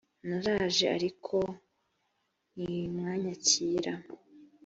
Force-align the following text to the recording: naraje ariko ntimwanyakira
naraje 0.27 0.85
ariko 0.97 1.35
ntimwanyakira 2.53 3.93